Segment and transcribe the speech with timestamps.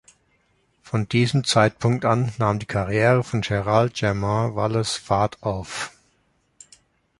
[0.81, 5.91] Von diesem Zeitpunkt an nahm die Karriere von Gerald Jermaine Wallace Fahrt auf.